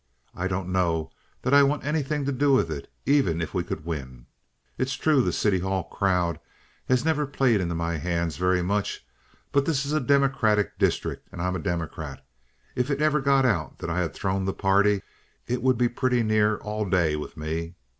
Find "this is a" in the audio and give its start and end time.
9.67-9.99